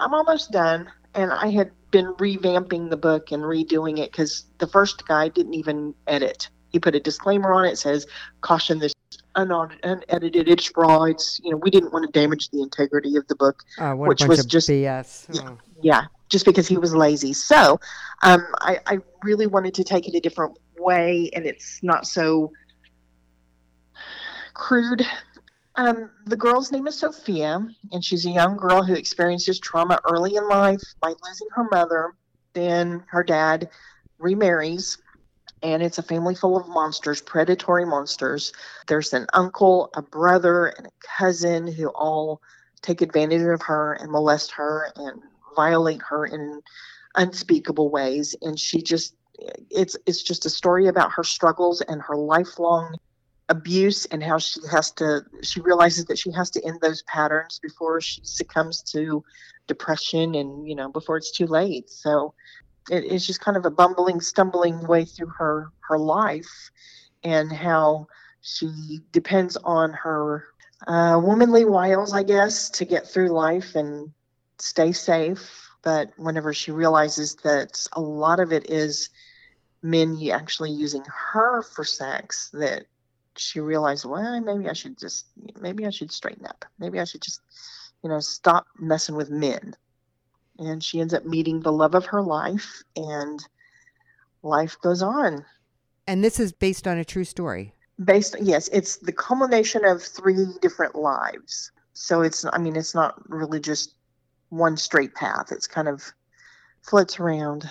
[0.03, 4.67] I'm almost done, and I had been revamping the book and redoing it because the
[4.67, 6.49] first guy didn't even edit.
[6.71, 8.07] He put a disclaimer on it, says
[8.41, 8.95] caution this
[9.35, 13.35] unedited it's raw it's you know we didn't want to damage the integrity of the
[13.37, 15.27] book Uh, Which was just- BS.
[15.35, 15.51] Yeah.
[15.51, 15.59] Oh.
[15.81, 17.81] yeah just because he was lazy so
[18.23, 22.53] um, I, I really wanted to take it a different way and it's not so
[24.55, 25.03] crude
[25.77, 30.37] um, the girl's name is sophia and she's a young girl who experiences trauma early
[30.37, 32.15] in life by losing her mother
[32.55, 33.71] then her dad
[34.19, 34.99] remarries
[35.63, 38.53] and it's a family full of monsters predatory monsters.
[38.87, 42.41] There's an uncle a brother and a cousin who all
[42.83, 45.23] take advantage of her and molest her and
[45.55, 46.61] violate her in
[47.15, 49.15] unspeakable ways and she just
[49.71, 52.97] it's it's just a story about her struggles and her lifelong
[53.53, 57.61] abuse and how she has to she realizes that she has to end those patterns
[57.63, 59.23] before she succumbs to
[59.69, 61.89] depression and you know before it's too late.
[61.89, 62.35] So
[62.91, 66.71] it, it's just kind of a bumbling stumbling way through her her life
[67.23, 68.07] and how
[68.41, 70.45] she depends on her
[70.89, 74.11] uh, womanly wiles i guess to get through life and
[74.63, 75.69] stay safe.
[75.83, 79.11] But whenever she realizes that a lot of it is
[79.83, 82.87] men actually using her for sex that
[83.37, 85.27] she realized well maybe i should just
[85.61, 86.65] maybe i should straighten up.
[86.79, 87.41] Maybe i should just
[88.03, 89.75] you know stop messing with men.
[90.59, 93.45] And she ends up meeting the love of her life and
[94.43, 95.45] life goes on.
[96.07, 97.75] And this is based on a true story.
[98.05, 101.73] based yes it's the culmination of three different lives.
[101.95, 103.95] So it's i mean it's not really just
[104.51, 105.51] one straight path.
[105.51, 106.13] It's kind of
[106.83, 107.69] flits around.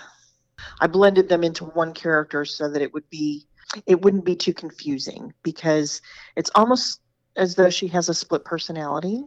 [0.79, 3.45] I blended them into one character so that it would be
[3.85, 6.01] it wouldn't be too confusing because
[6.35, 6.99] it's almost
[7.35, 9.23] as though she has a split personality.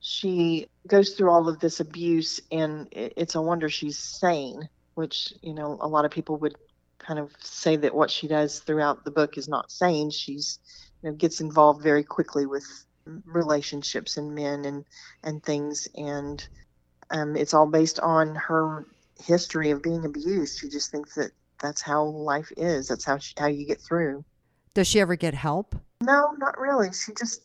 [0.00, 5.54] She goes through all of this abuse and it's a wonder she's sane which you
[5.54, 6.56] know a lot of people would
[6.98, 10.10] kind of say that what she does throughout the book is not sane.
[10.10, 10.58] She's
[11.02, 12.64] you know gets involved very quickly with
[13.24, 14.84] relationships and men and
[15.22, 15.86] and things.
[15.94, 16.46] And
[17.10, 18.86] um, it's all based on her
[19.22, 20.58] history of being abused.
[20.58, 22.88] She just thinks that that's how life is.
[22.88, 24.24] That's how she, how you get through.
[24.74, 25.74] Does she ever get help?
[26.02, 26.92] no not really.
[26.92, 27.42] She just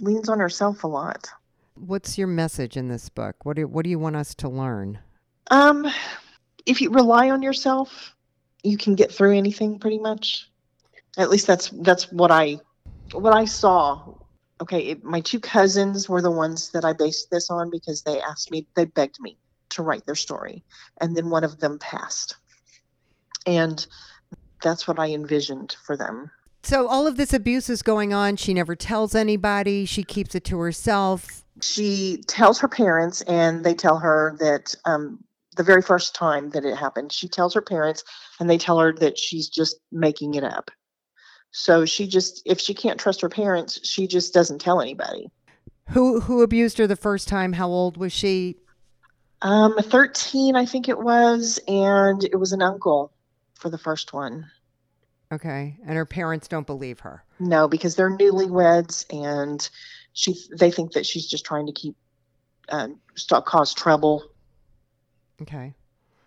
[0.00, 1.28] leans on herself a lot.
[1.74, 3.44] What's your message in this book?
[3.44, 4.98] What do what do you want us to learn?
[5.50, 5.86] um
[6.64, 8.14] if you rely on yourself
[8.62, 10.50] you can get through anything pretty much.
[11.18, 12.58] At least that's that's what i
[13.12, 14.14] what i saw.
[14.60, 18.20] Okay it, my two cousins were the ones that i based this on because they
[18.20, 19.38] asked me they begged me
[19.70, 20.64] to write their story.
[21.00, 22.36] And then one of them passed
[23.46, 23.86] and
[24.62, 26.30] that's what i envisioned for them
[26.62, 28.36] So all of this abuse is going on.
[28.36, 29.84] She never tells anybody.
[29.84, 31.44] She keeps it to herself.
[31.60, 35.22] she tells her parents and they tell her that um,
[35.56, 38.02] the very first time that it happened she tells her parents
[38.40, 40.70] and they tell her that she's just making it up
[41.52, 45.30] so she just if she can't trust her parents she just doesn't tell anybody
[45.90, 47.52] Who who abused her the first time?
[47.52, 48.56] How old was she?
[49.42, 53.12] um, 13 i think it was and it was an uncle
[53.64, 54.46] for the first one
[55.32, 57.24] Okay, and her parents don't believe her.
[57.40, 59.70] no because they're newlyweds and
[60.12, 61.96] she they think that she's just trying to keep
[62.68, 64.22] um, stop cause trouble
[65.40, 65.72] Okay,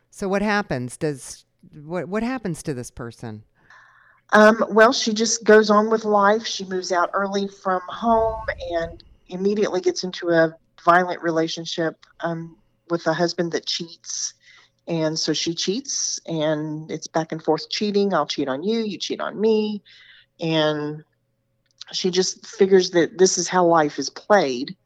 [0.10, 0.98] so what happens?
[0.98, 1.46] Does
[1.86, 3.44] what what happens to this person?
[4.34, 6.46] Um, well, she just goes on with life.
[6.46, 12.58] She moves out early from home and immediately gets into a violent relationship um,
[12.90, 14.34] with a husband that cheats.
[14.88, 18.14] And so she cheats, and it's back and forth cheating.
[18.14, 19.84] I'll cheat on you, you cheat on me.
[20.40, 21.04] And
[21.92, 24.78] she just figures that this is how life is played.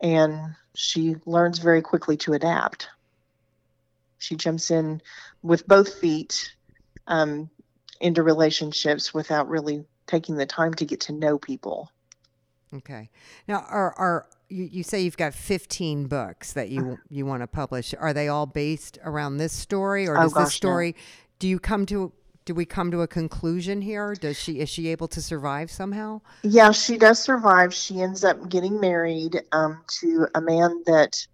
[0.00, 2.88] And she learns very quickly to adapt.
[4.18, 5.02] She jumps in
[5.42, 6.54] with both feet
[7.06, 7.50] um,
[8.00, 11.90] into relationships without really taking the time to get to know people.
[12.74, 13.10] Okay.
[13.46, 17.46] Now, are are you, you say you've got 15 books that you you want to
[17.46, 17.94] publish?
[17.98, 20.70] Are they all based around this story, or Oh, does this gosh, no.
[20.70, 20.96] story?
[21.38, 22.12] Do you come to?
[22.44, 24.14] Do we come to a conclusion here?
[24.14, 26.20] Does she is she able to survive somehow?
[26.42, 27.74] Yeah, she does survive.
[27.74, 31.26] She ends up getting married um, to a man that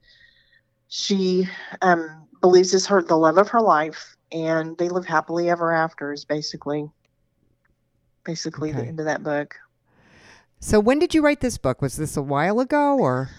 [0.88, 1.49] she
[1.83, 6.12] um, believes is her the love of her life, and they live happily ever after.
[6.12, 6.88] Is basically
[8.25, 9.57] basically the end of that book.
[10.62, 11.83] So when did you write this book?
[11.83, 13.31] Was this a while ago, or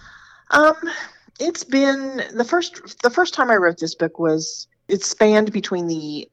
[0.50, 0.76] Um,
[1.40, 5.86] it's been the first the first time I wrote this book was it spanned between
[5.86, 6.28] the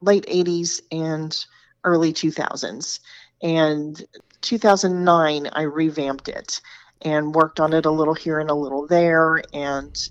[0.00, 1.36] late 80s and
[1.82, 3.00] early 2000s.
[3.42, 4.00] And
[4.42, 6.60] 2009 I revamped it
[7.02, 10.08] and worked on it a little here and a little there and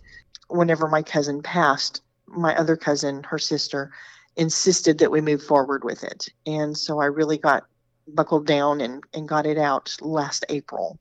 [0.49, 3.91] whenever my cousin passed, my other cousin, her sister,
[4.35, 6.27] insisted that we move forward with it.
[6.45, 7.65] And so I really got
[8.07, 10.99] buckled down and, and got it out last April.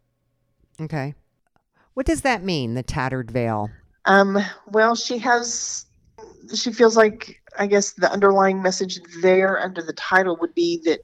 [0.81, 1.15] okay?
[1.95, 2.75] What does that mean?
[2.75, 3.71] The tattered veil.
[4.05, 5.87] Um, well, she has,
[6.55, 11.01] she feels like, I guess the underlying message there under the title would be that,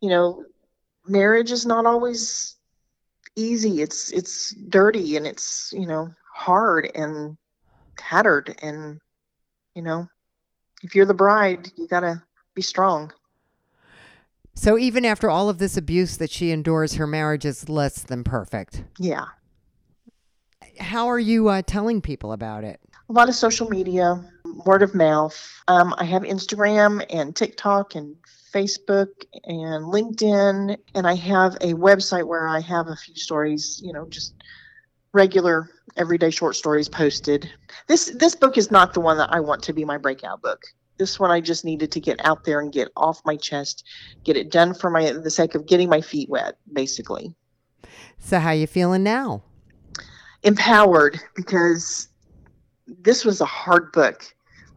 [0.00, 0.44] you know,
[1.06, 2.56] marriage is not always
[3.36, 3.80] easy.
[3.80, 7.36] It's, it's dirty and it's, you know, hard and
[7.96, 8.58] tattered.
[8.62, 9.00] And,
[9.74, 10.08] you know,
[10.82, 12.22] if you're the bride, you gotta
[12.54, 13.12] be strong.
[14.56, 18.24] So even after all of this abuse that she endures, her marriage is less than
[18.24, 18.82] perfect.
[18.98, 19.26] Yeah.
[20.80, 22.80] How are you uh, telling people about it?
[23.08, 24.22] a lot of social media,
[24.64, 25.62] word of mouth.
[25.68, 28.16] Um, I have Instagram and TikTok and
[28.52, 29.08] Facebook
[29.44, 34.06] and LinkedIn, and I have a website where I have a few stories, you know,
[34.08, 34.34] just
[35.12, 37.50] regular everyday short stories posted.
[37.86, 40.62] This this book is not the one that I want to be my breakout book.
[40.98, 43.84] This one I just needed to get out there and get off my chest,
[44.24, 47.34] get it done for my the sake of getting my feet wet, basically.
[48.18, 49.42] So how you feeling now?
[50.46, 52.08] empowered because
[52.86, 54.32] this was a hard book,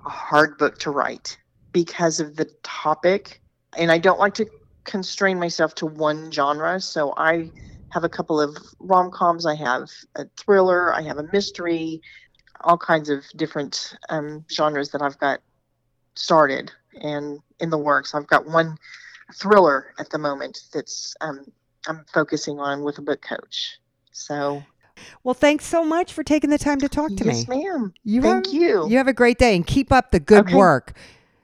[0.06, 1.38] a hard book to write
[1.72, 3.42] because of the topic.
[3.78, 4.48] And I don't like to
[4.86, 6.82] constrain myself to one genre.
[6.82, 7.52] So I
[7.90, 12.02] have a couple of rom coms, I have a thriller, I have a mystery,
[12.62, 15.40] all kinds of different um, genres that I've got
[16.16, 18.14] started and in the works.
[18.16, 18.78] I've got one
[19.36, 21.46] thriller at the moment that's um,
[21.88, 23.80] I'm focusing on with a book coach.
[24.12, 24.64] So
[25.24, 27.64] Well, thanks so much for taking the time to talk to yes, me.
[27.64, 27.94] ma'am.
[28.04, 28.90] You Thank have, you.
[28.90, 30.56] You have a great day and keep up the good Okay.
[30.56, 30.94] work.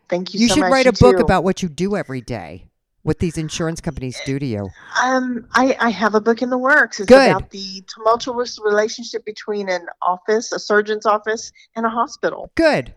[0.09, 0.41] Thank you.
[0.41, 0.71] You so should much.
[0.71, 1.23] write You a book too.
[1.23, 2.65] about what you do every day,
[3.03, 4.69] what these insurance companies do to you.
[5.03, 6.99] Um, I, I have a book in the works.
[6.99, 7.29] It's Good.
[7.31, 12.51] about the tumultuous relationship between an office, a surgeon's office, and a hospital.
[12.55, 12.93] Good.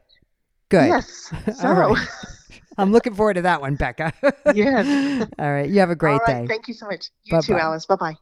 [0.69, 0.89] Good.
[0.89, 1.33] Yes.
[1.47, 2.09] All So, right.
[2.79, 4.13] I'm looking forward to that one, Becca.
[4.55, 5.29] Yes.
[5.39, 5.69] All right.
[5.69, 6.43] You have a great all right.
[6.43, 6.47] day.
[6.47, 7.07] Thank you so much.
[7.25, 7.61] You too, Bye-bye.
[7.61, 7.87] Alice.
[7.87, 8.15] Bye bye.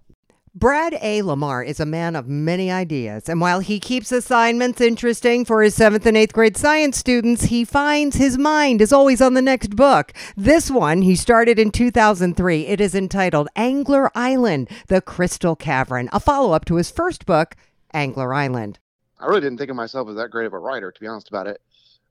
[0.54, 1.20] Brad A.
[1.20, 5.74] Lamar is a man of many ideas, and while he keeps assignments interesting for his
[5.74, 9.76] seventh and eighth grade science students, he finds his mind is always on the next
[9.76, 10.14] book.
[10.34, 12.66] This one he started in 2003.
[12.68, 17.54] It is entitled Angler Island The Crystal Cavern, a follow up to his first book,
[17.92, 18.78] Angler Island.
[19.20, 21.28] I really didn't think of myself as that great of a writer, to be honest
[21.28, 21.60] about it,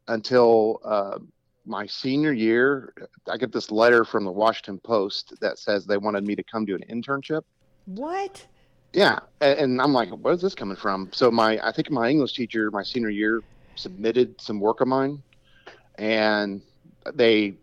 [0.07, 1.19] until uh,
[1.65, 2.93] my senior year.
[3.29, 6.65] I get this letter from the Washington Post that says they wanted me to come
[6.65, 7.41] do an internship.
[7.85, 8.45] What?
[8.93, 11.09] Yeah, and, and I'm like, where's this coming from?
[11.11, 13.41] So my, I think my English teacher, my senior year,
[13.75, 15.21] submitted some work of mine,
[15.95, 16.61] and
[17.13, 17.55] they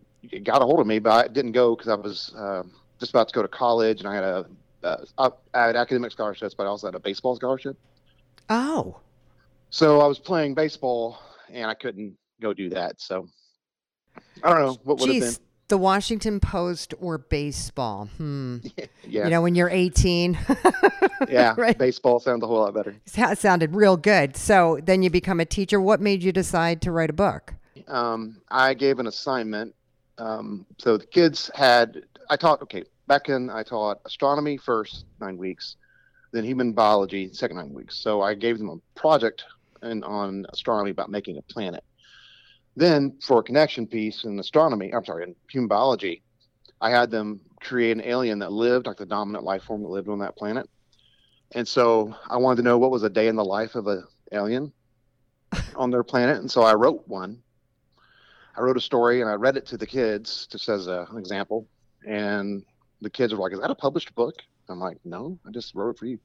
[0.43, 2.63] got a hold of me, but I didn't go because I was uh,
[2.99, 4.45] just about to go to college, and I had a
[4.83, 7.77] uh, I had academic scholarships, but I also had a baseball scholarship.
[8.49, 8.99] Oh.
[9.69, 12.99] So I was playing baseball and I couldn't go do that.
[13.01, 13.27] So
[14.43, 18.05] I don't know what would have Geez, the Washington Post or baseball?
[18.17, 18.57] Hmm.
[19.05, 20.37] Yeah, You know, when you're 18.
[21.29, 21.53] yeah.
[21.57, 21.77] right.
[21.77, 22.95] Baseball sounds a whole lot better.
[23.15, 24.37] That sounded real good.
[24.37, 25.79] So then you become a teacher.
[25.81, 27.53] What made you decide to write a book?
[27.87, 29.75] Um, I gave an assignment.
[30.17, 32.03] Um, so the kids had.
[32.29, 32.61] I taught.
[32.61, 35.75] Okay, back in I taught astronomy first nine weeks,
[36.31, 37.97] then human biology second nine weeks.
[37.97, 39.43] So I gave them a project
[39.81, 41.83] and on astronomy about making a planet.
[42.75, 46.23] Then for a connection piece in astronomy, I'm sorry, in human biology,
[46.81, 50.09] I had them create an alien that lived like the dominant life form that lived
[50.09, 50.69] on that planet.
[51.53, 54.03] And so I wanted to know what was a day in the life of an
[54.31, 54.73] alien
[55.75, 56.37] on their planet.
[56.37, 57.41] And so I wrote one.
[58.57, 61.17] I wrote a story and I read it to the kids just as a, an
[61.17, 61.67] example.
[62.05, 62.63] And
[63.01, 64.35] the kids were like, "Is that a published book?"
[64.69, 66.19] I'm like, "No, I just wrote it for you."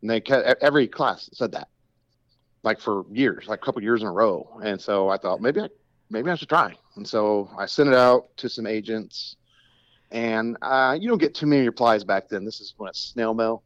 [0.00, 1.68] And they kept, every class said that,
[2.62, 4.60] like for years, like a couple years in a row.
[4.64, 5.68] And so I thought maybe I
[6.10, 6.74] maybe I should try.
[6.96, 9.36] And so I sent it out to some agents,
[10.10, 12.44] And uh, you don't get too many replies back then.
[12.44, 13.62] This is when it's snail mail.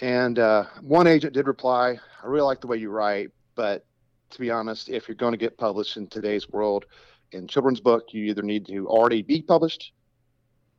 [0.00, 3.84] And uh, one agent did reply, I really like the way you write, but
[4.30, 6.84] to be honest, if you're going to get published in today's world
[7.32, 9.92] in children's book, you either need to already be published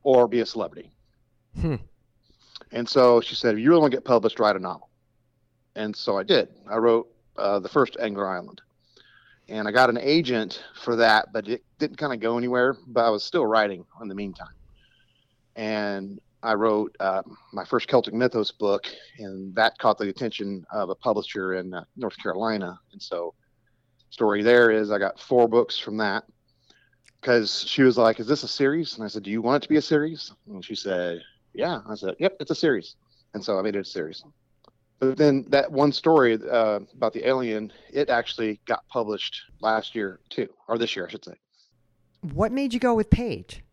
[0.02, 0.90] or be a celebrity.
[1.60, 1.76] Hmm.
[2.72, 4.88] And so she said, if you really want to get published, write a novel.
[5.74, 6.48] And so I did.
[6.68, 8.62] I wrote uh, the first Angler Island.
[9.50, 12.76] And I got an agent for that, but it didn't kind of go anywhere.
[12.86, 14.54] But I was still writing in the meantime.
[15.56, 17.22] And I wrote uh,
[17.52, 18.86] my first Celtic Mythos book,
[19.18, 22.78] and that caught the attention of a publisher in uh, North Carolina.
[22.92, 23.34] And so,
[24.10, 26.24] story there is I got four books from that
[27.20, 29.66] because she was like, "Is this a series?" And I said, "Do you want it
[29.66, 31.22] to be a series?" And she said,
[31.54, 32.94] "Yeah." I said, "Yep, it's a series."
[33.34, 34.22] And so I made it a series.
[35.00, 40.20] But then that one story uh, about the alien, it actually got published last year
[40.28, 41.34] too, or this year, I should say.
[42.34, 43.64] What made you go with Page?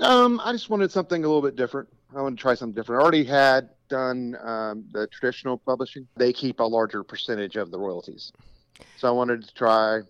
[0.00, 1.88] Um, I just wanted something a little bit different.
[2.16, 3.00] I wanted to try something different.
[3.00, 6.08] I already had done um, the traditional publishing.
[6.16, 8.32] They keep a larger percentage of the royalties,
[8.96, 10.00] so I wanted to try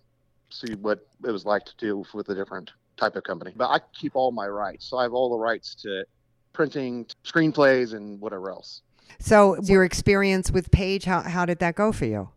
[0.51, 3.53] see what it was like to do with a different type of company.
[3.57, 6.05] But I keep all my rights, so I have all the rights to
[6.53, 8.83] printing, screenplays, and whatever else.
[9.19, 12.29] So, your experience with Page, how, how did that go for you?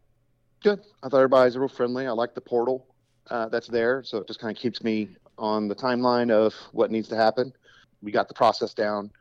[0.64, 0.82] Good.
[1.02, 2.08] I thought everybody's real friendly.
[2.08, 2.88] I like the portal
[3.30, 6.92] uh, that's there, so it just kind of keeps me on the timeline of what
[6.92, 7.54] needs to happen.
[8.02, 9.12] We got the process down.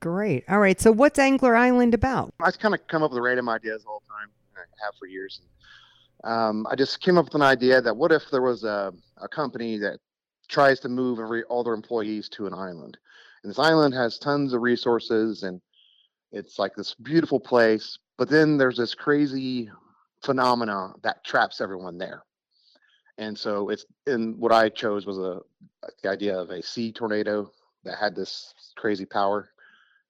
[0.00, 0.44] Great.
[0.48, 0.80] All right.
[0.80, 2.34] So, what's Angler Island about?
[2.40, 4.30] I kind of come up with random ideas all the time.
[4.56, 5.40] I have for years.
[6.24, 9.28] Um, I just came up with an idea that what if there was a, a
[9.28, 9.98] company that
[10.48, 12.96] tries to move every all their employees to an island,
[13.42, 15.60] and this island has tons of resources and
[16.34, 19.70] it's like this beautiful place, but then there's this crazy
[20.22, 22.24] phenomena that traps everyone there.
[23.18, 25.40] And so it's and what I chose was a
[26.02, 27.50] the idea of a sea tornado
[27.84, 29.50] that had this crazy power,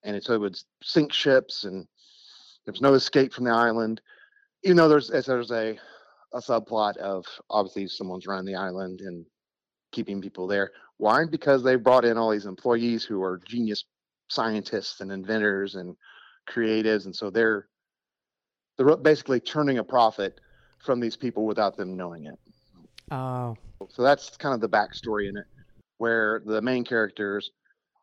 [0.03, 1.87] and it, so it would sink ships, and
[2.64, 4.01] there's no escape from the island.
[4.62, 5.79] Even though there's there's a
[6.33, 9.27] a subplot of obviously someone's running the island and
[9.93, 10.72] keeping people there.
[10.97, 11.25] Why?
[11.31, 13.85] Because they brought in all these employees who are genius
[14.29, 15.95] scientists and inventors and
[16.49, 17.68] creatives, and so they're
[18.76, 20.40] they're basically turning a profit
[20.78, 22.38] from these people without them knowing it.
[23.11, 23.57] Oh.
[23.88, 25.47] So that's kind of the backstory in it,
[25.99, 27.51] where the main characters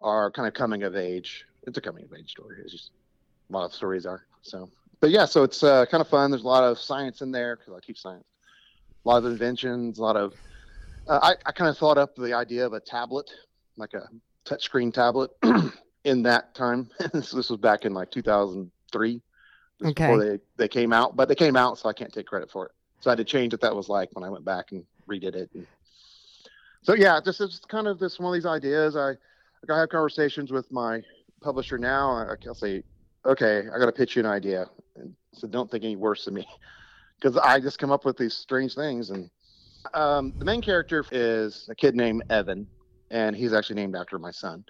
[0.01, 1.45] are kind of coming of age.
[1.67, 2.57] It's a coming of age story.
[2.63, 2.91] It's just
[3.49, 4.25] a lot of stories are.
[4.41, 4.69] So,
[4.99, 6.31] but yeah, so it's uh, kind of fun.
[6.31, 8.25] There's a lot of science in there because I keep science.
[9.05, 9.99] A lot of inventions.
[9.99, 10.33] A lot of.
[11.07, 13.29] Uh, I I kind of thought up the idea of a tablet,
[13.77, 14.07] like a
[14.45, 15.31] touchscreen tablet,
[16.03, 16.89] in that time.
[17.13, 19.21] this, this was back in like 2003.
[19.83, 19.93] Okay.
[19.93, 22.67] Before they, they came out, but they came out, so I can't take credit for
[22.67, 22.71] it.
[22.99, 25.35] So I had to change what that was like when I went back and redid
[25.35, 25.49] it.
[25.55, 25.65] And
[26.83, 28.95] so yeah, this is kind of this one of these ideas.
[28.95, 29.07] I
[29.61, 31.01] like I have conversations with my
[31.41, 32.11] publisher now.
[32.11, 32.83] I, I'll say,
[33.25, 36.33] okay, I got to pitch you an idea, and so don't think any worse of
[36.33, 36.47] me,
[37.19, 39.09] because I just come up with these strange things.
[39.09, 39.29] And
[39.93, 42.67] um, the main character is a kid named Evan,
[43.09, 44.63] and he's actually named after my son.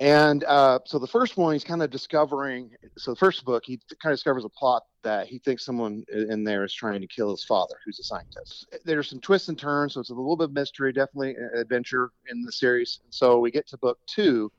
[0.00, 2.70] And uh, so the first one, he's kind of discovering.
[2.96, 6.44] So the first book, he kind of discovers a plot that he thinks someone in
[6.44, 8.66] there is trying to kill his father, who's a scientist.
[8.84, 12.42] There's some twists and turns, so it's a little bit of mystery, definitely adventure in
[12.42, 13.00] the series.
[13.04, 14.50] And so we get to book two.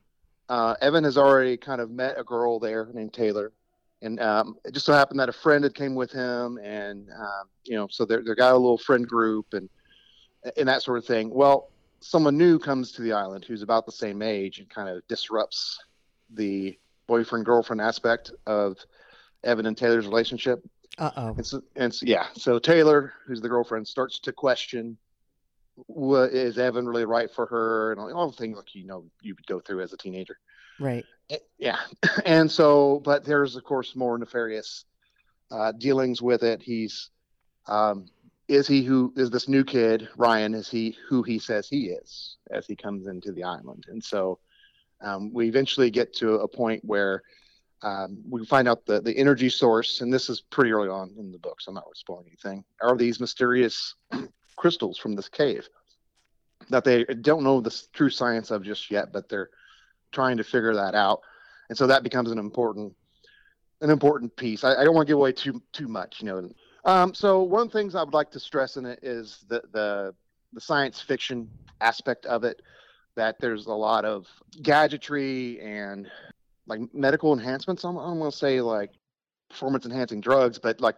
[0.48, 3.52] Uh, Evan has already kind of met a girl there named Taylor,
[4.02, 7.48] and um, it just so happened that a friend had came with him, and um,
[7.64, 9.68] you know, so they they got a little friend group and
[10.58, 11.30] and that sort of thing.
[11.30, 11.70] Well,
[12.04, 15.78] someone new comes to the island who's about the same age and kind of disrupts
[16.34, 18.76] the boyfriend girlfriend aspect of
[19.42, 20.62] Evan and Taylor's relationship.
[20.98, 21.28] Uh oh.
[21.28, 24.98] And so, and so, yeah, so Taylor, who's the girlfriend, starts to question
[25.86, 29.06] what is Evan really right for her and all, all the things like you know
[29.22, 30.38] you would go through as a teenager.
[30.78, 31.06] Right.
[31.58, 31.78] Yeah,
[32.26, 34.84] and so, but there's of course more nefarious
[35.50, 36.62] uh, dealings with it.
[36.62, 37.10] He's
[37.66, 38.06] um,
[38.48, 42.36] is he who is this new kid ryan is he who he says he is
[42.50, 43.86] as he comes into the island?
[43.88, 44.38] And so
[45.00, 47.22] um, we eventually get to a point where
[47.82, 51.30] um, we find out the, the energy source and this is pretty early on in
[51.30, 53.94] the book so i'm not spoiling anything are these mysterious
[54.56, 55.68] crystals from this cave
[56.70, 59.50] that they don't know the true science of just yet but they're
[60.14, 61.20] trying to figure that out.
[61.68, 62.94] And so that becomes an important
[63.80, 64.64] an important piece.
[64.64, 66.48] I, I don't want to give away too too much you know
[66.84, 69.62] um, so one of the things I would like to stress in it is the
[69.72, 70.14] the,
[70.52, 71.48] the science fiction
[71.80, 72.62] aspect of it.
[73.16, 74.26] That there's a lot of
[74.62, 76.10] gadgetry and
[76.66, 77.84] like medical enhancements.
[77.84, 78.90] I'm, I'm going to say like
[79.48, 80.96] performance enhancing drugs, but like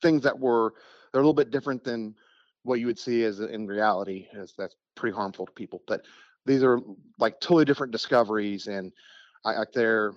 [0.00, 0.72] things that were
[1.12, 2.14] they're a little bit different than
[2.62, 5.82] what you would see as in reality, as that's pretty harmful to people.
[5.86, 6.06] But
[6.46, 6.80] these are
[7.18, 8.92] like totally different discoveries, and
[9.44, 10.12] like they're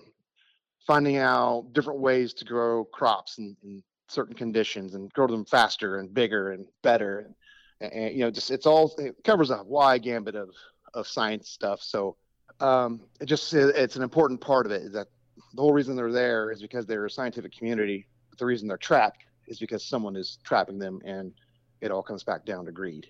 [0.86, 5.98] finding out different ways to grow crops and, in certain conditions and grow them faster
[5.98, 7.32] and bigger and better.
[7.80, 10.50] And, and you know, just it's all it covers a wide gambit of
[10.94, 11.80] of science stuff.
[11.82, 12.16] So
[12.60, 15.08] um, it just it's an important part of it is that
[15.54, 18.06] the whole reason they're there is because they're a scientific community.
[18.30, 21.32] But the reason they're trapped is because someone is trapping them, and
[21.80, 23.08] it all comes back down to greed.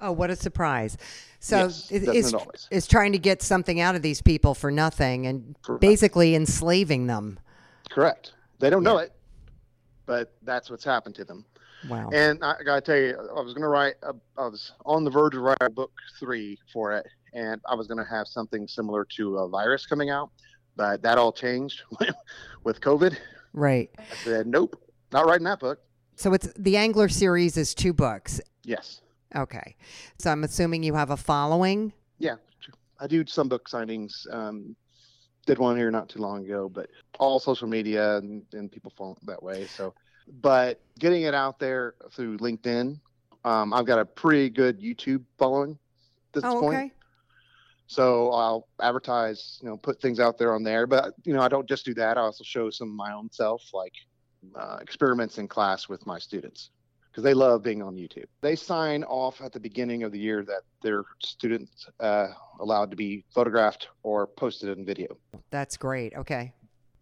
[0.00, 0.98] Oh, what a surprise!
[1.40, 5.56] So Yes, it's, is trying to get something out of these people for nothing and
[5.62, 5.80] Correct.
[5.80, 7.38] basically enslaving them.
[7.90, 8.34] Correct.
[8.58, 9.12] They don't know it,
[10.06, 11.44] but that's what's happened to them.
[11.88, 12.08] Wow.
[12.12, 13.94] And I gotta tell you, I was gonna write.
[14.02, 17.86] A, I was on the verge of writing book three for it, and I was
[17.86, 20.30] gonna have something similar to a virus coming out,
[20.76, 21.82] but that all changed
[22.64, 23.16] with COVID.
[23.52, 23.90] right.
[23.98, 24.80] I said, nope,
[25.12, 25.80] not writing that book.
[26.16, 28.40] So it's the Angler series is two books.
[28.64, 29.02] Yes,
[29.34, 29.76] Okay.
[30.18, 31.92] So I'm assuming you have a following.
[32.18, 32.36] yeah,
[32.98, 34.12] I do some book signings.
[34.32, 34.74] Um,
[35.46, 39.16] did one here not too long ago, but all social media and, and people follow
[39.24, 39.66] that way.
[39.66, 39.94] So,
[40.42, 43.00] but getting it out there through LinkedIn,
[43.44, 46.74] um, I've got a pretty good YouTube following at this Oh, point.
[46.74, 46.92] okay.
[47.86, 50.88] So I'll advertise, you know, put things out there on there.
[50.88, 52.18] But you know, I don't just do that.
[52.18, 53.92] I also show some of my own self, like
[54.56, 56.70] uh, experiments in class with my students,
[57.16, 58.26] because they love being on YouTube.
[58.42, 62.26] They sign off at the beginning of the year that their students uh,
[62.60, 65.16] allowed to be photographed or posted in video.
[65.50, 66.14] That's great.
[66.14, 66.52] Okay.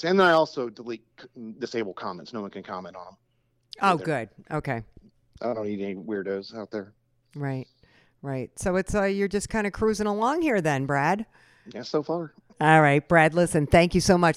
[0.05, 1.03] And then I also delete,
[1.59, 2.33] disable comments.
[2.33, 3.17] No one can comment on them.
[3.83, 4.05] Oh, Either.
[4.05, 4.29] good.
[4.53, 4.83] Okay.
[5.43, 6.93] I don't need any weirdos out there.
[7.35, 7.67] Right.
[8.23, 8.57] Right.
[8.57, 11.27] So it's uh, you're just kind of cruising along here then, Brad.
[11.75, 12.35] Yeah, so far.
[12.61, 13.35] All right, Brad.
[13.35, 14.37] Listen, thank you so much.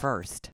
[0.01, 0.49] first.